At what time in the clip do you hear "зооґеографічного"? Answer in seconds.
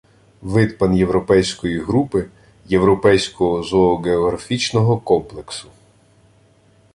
3.63-4.97